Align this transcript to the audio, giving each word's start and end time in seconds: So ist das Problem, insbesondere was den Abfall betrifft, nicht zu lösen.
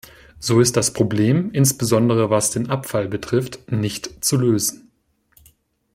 So 0.39 0.59
ist 0.59 0.77
das 0.77 0.93
Problem, 0.93 1.51
insbesondere 1.51 2.31
was 2.31 2.49
den 2.49 2.71
Abfall 2.71 3.07
betrifft, 3.07 3.71
nicht 3.71 4.25
zu 4.25 4.35
lösen. 4.35 4.89